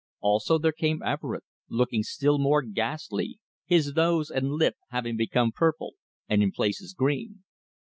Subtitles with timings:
[0.19, 5.93] Also there came Everett, looking still more ghastly, his nose and lip having become purple,
[6.27, 7.43] and in places green.